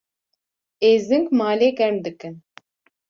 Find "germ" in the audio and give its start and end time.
1.79-1.95